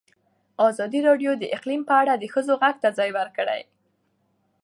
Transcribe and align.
ازادي 0.67 0.99
راډیو 1.07 1.31
د 1.37 1.43
اقلیم 1.57 1.81
په 1.89 1.93
اړه 2.01 2.13
د 2.17 2.23
ښځو 2.33 2.53
غږ 2.61 2.75
ته 2.83 2.89
ځای 2.97 3.09
ورکړی. 3.19 3.61